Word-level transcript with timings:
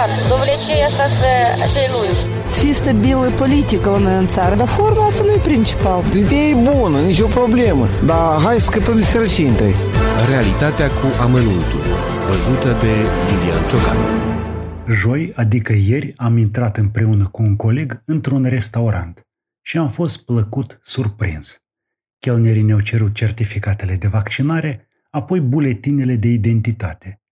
aceea 0.00 0.86
asta 0.86 1.06
să, 1.06 1.30
acei 1.62 1.88
lungi. 1.94 2.20
Să 2.52 2.60
fie 2.60 2.72
stabilă 2.72 3.30
politică 3.38 3.90
la 3.90 3.98
noi 3.98 4.16
în 4.18 4.26
țară, 4.26 4.54
dar 4.56 4.66
forma 4.66 5.06
asta 5.06 5.22
nu 5.22 5.32
e 5.32 5.38
principal. 5.38 6.04
Ideea 6.16 6.48
e 6.48 6.54
bună, 6.54 7.00
nicio 7.00 7.26
problemă, 7.26 7.88
dar 8.06 8.40
hai 8.40 8.60
să 8.60 8.64
scăpăm 8.70 8.94
de 8.94 9.02
sărăcinte. 9.02 9.74
Realitatea 10.28 10.86
cu 10.86 11.06
amănuntul, 11.20 11.84
văzută 12.26 12.70
de 12.84 12.92
Lilian 13.28 13.62
Ciocan. 13.68 13.98
Joi, 15.00 15.32
adică 15.34 15.72
ieri, 15.72 16.12
am 16.16 16.36
intrat 16.36 16.76
împreună 16.76 17.28
cu 17.28 17.42
un 17.42 17.56
coleg 17.56 18.02
într-un 18.04 18.44
restaurant 18.44 19.26
și 19.62 19.78
am 19.78 19.90
fost 19.90 20.24
plăcut 20.24 20.80
surprins. 20.82 21.62
Chelnerii 22.18 22.62
ne-au 22.62 22.80
cerut 22.80 23.14
certificatele 23.14 23.94
de 23.94 24.06
vaccinare, 24.06 24.88
apoi 25.10 25.40
buletinele 25.40 26.14
de 26.14 26.28
identitate. 26.28 27.22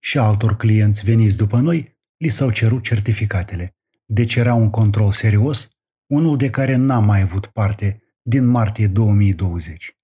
Și 0.00 0.18
altor 0.18 0.56
clienți 0.56 1.04
veniți 1.04 1.36
după 1.36 1.56
noi 1.56 1.97
li 2.18 2.28
s-au 2.28 2.50
cerut 2.50 2.82
certificatele. 2.82 3.76
Deci 4.06 4.34
era 4.34 4.54
un 4.54 4.70
control 4.70 5.12
serios, 5.12 5.70
unul 6.06 6.36
de 6.36 6.50
care 6.50 6.76
n-am 6.76 7.04
mai 7.04 7.20
avut 7.20 7.46
parte 7.46 8.02
din 8.22 8.44
martie 8.44 8.86
2020. 8.86 9.96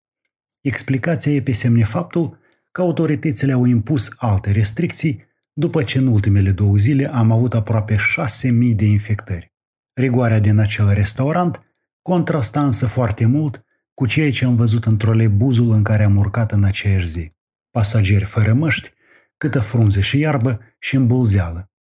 Explicația 0.61 1.33
e 1.33 1.43
pe 1.43 1.53
semne 1.53 1.85
faptul 1.85 2.39
că 2.73 2.81
autoritățile 2.81 3.53
au 3.53 3.65
impus 3.65 4.15
alte 4.17 4.51
restricții 4.51 5.25
după 5.53 5.83
ce 5.83 5.99
în 5.99 6.07
ultimele 6.07 6.51
două 6.51 6.77
zile 6.77 7.13
am 7.13 7.31
avut 7.31 7.55
aproape 7.55 7.97
6.000 7.97 8.51
de 8.75 8.85
infectări. 8.85 9.53
Rigoarea 9.93 10.39
din 10.39 10.59
acel 10.59 10.93
restaurant 10.93 11.63
contrasta 12.03 12.65
însă 12.65 12.87
foarte 12.87 13.27
mult 13.27 13.65
cu 13.95 14.07
ceea 14.07 14.31
ce 14.31 14.45
am 14.45 14.57
văzut 14.57 14.85
în 14.85 14.97
trolebuzul 14.97 15.71
în 15.71 15.83
care 15.83 16.03
am 16.05 16.17
urcat 16.17 16.53
în 16.53 16.65
aceeași 16.65 17.07
zi. 17.07 17.31
Pasageri 17.71 18.25
fără 18.25 18.53
măști, 18.53 18.91
câtă 19.37 19.61
frunze 19.61 20.01
și 20.01 20.19
iarbă 20.19 20.61
și 20.79 20.97
îmbulzeală. 20.97 21.74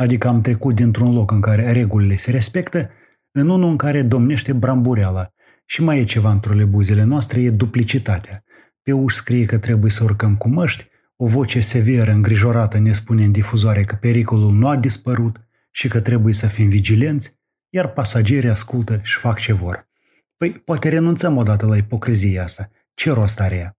Adică 0.00 0.28
am 0.28 0.40
trecut 0.40 0.74
dintr-un 0.74 1.12
loc 1.14 1.30
în 1.30 1.40
care 1.40 1.72
regulile 1.72 2.16
se 2.16 2.30
respectă 2.30 2.90
în 3.30 3.48
unul 3.48 3.70
în 3.70 3.76
care 3.76 4.02
domnește 4.02 4.52
brambureala. 4.52 5.32
Și 5.66 5.82
mai 5.82 5.98
e 5.98 6.04
ceva 6.04 6.30
în 6.30 6.40
trolebuzele 6.40 7.02
noastre, 7.02 7.40
e 7.40 7.50
duplicitatea. 7.50 8.44
Pe 8.82 8.92
uși 8.92 9.16
scrie 9.16 9.44
că 9.44 9.58
trebuie 9.58 9.90
să 9.90 10.04
urcăm 10.04 10.36
cu 10.36 10.48
măști, 10.48 10.86
o 11.16 11.26
voce 11.26 11.60
severă, 11.60 12.10
îngrijorată, 12.10 12.78
ne 12.78 12.92
spune 12.92 13.24
în 13.24 13.32
difuzoare 13.32 13.84
că 13.84 13.94
pericolul 13.94 14.52
nu 14.52 14.68
a 14.68 14.76
dispărut 14.76 15.40
și 15.70 15.88
că 15.88 16.00
trebuie 16.00 16.34
să 16.34 16.46
fim 16.46 16.68
vigilenți, 16.68 17.38
iar 17.68 17.92
pasagerii 17.92 18.50
ascultă 18.50 19.00
și 19.02 19.18
fac 19.18 19.38
ce 19.38 19.52
vor. 19.52 19.88
Păi, 20.36 20.50
poate 20.50 20.88
renunțăm 20.88 21.36
odată 21.36 21.66
la 21.66 21.76
ipocrizia 21.76 22.42
asta. 22.42 22.70
Ce 22.94 23.12
rost 23.12 23.40
are 23.40 23.56
ea? 23.56 23.76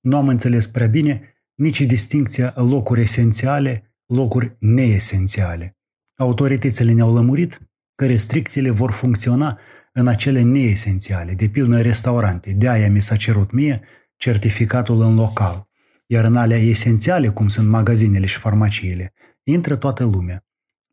Nu 0.00 0.16
am 0.16 0.28
înțeles 0.28 0.66
prea 0.66 0.86
bine 0.86 1.34
nici 1.54 1.80
distincția 1.80 2.52
locuri 2.56 3.00
esențiale, 3.00 3.95
locuri 4.06 4.56
neesențiale. 4.58 5.76
Autoritățile 6.16 6.92
ne-au 6.92 7.14
lămurit 7.14 7.60
că 7.94 8.06
restricțiile 8.06 8.70
vor 8.70 8.90
funcționa 8.90 9.58
în 9.92 10.06
acele 10.06 10.42
neesențiale, 10.42 11.32
de 11.32 11.48
pildă 11.48 11.76
în 11.76 11.82
restaurante. 11.82 12.52
De 12.52 12.68
aia 12.68 12.90
mi 12.90 13.02
s-a 13.02 13.16
cerut 13.16 13.50
mie 13.50 13.80
certificatul 14.16 15.00
în 15.00 15.14
local. 15.14 15.68
Iar 16.06 16.24
în 16.24 16.36
alea 16.36 16.58
esențiale, 16.58 17.28
cum 17.28 17.48
sunt 17.48 17.68
magazinele 17.68 18.26
și 18.26 18.38
farmaciile, 18.38 19.12
intră 19.42 19.76
toată 19.76 20.04
lumea. 20.04 20.44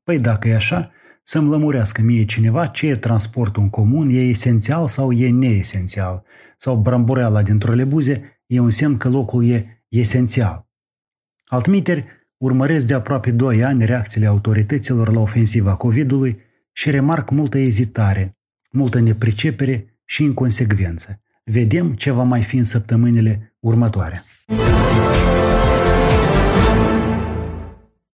Păi 0.03 0.19
dacă 0.19 0.47
e 0.47 0.55
așa, 0.55 0.91
să-mi 1.23 1.49
lămurească 1.49 2.01
mie 2.01 2.25
cineva 2.25 2.67
ce 2.67 2.87
e 2.87 2.95
transportul 2.95 3.63
în 3.63 3.69
comun, 3.69 4.09
e 4.09 4.19
esențial 4.19 4.87
sau 4.87 5.11
e 5.11 5.29
neesențial, 5.29 6.23
sau 6.57 6.75
brambureala 6.75 7.41
din 7.41 7.59
trolebuze 7.59 8.41
e 8.45 8.59
un 8.59 8.71
semn 8.71 8.97
că 8.97 9.09
locul 9.09 9.49
e 9.49 9.85
esențial. 9.87 10.67
Altmiteri, 11.45 12.05
urmăresc 12.43 12.85
de 12.85 12.93
aproape 12.93 13.31
2 13.31 13.63
ani 13.63 13.85
reacțiile 13.85 14.27
autorităților 14.27 15.13
la 15.13 15.19
ofensiva 15.19 15.75
COVID-ului 15.75 16.41
și 16.71 16.89
remarc 16.89 17.29
multă 17.29 17.57
ezitare, 17.57 18.37
multă 18.71 18.99
nepricepere 18.99 19.99
și 20.05 20.23
inconsecvență. 20.23 21.21
Vedem 21.43 21.93
ce 21.93 22.11
va 22.11 22.23
mai 22.23 22.41
fi 22.41 22.57
în 22.57 22.63
săptămânile 22.63 23.55
următoare. 23.59 24.23